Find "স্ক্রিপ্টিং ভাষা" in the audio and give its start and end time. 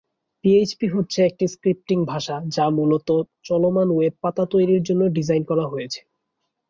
1.53-2.35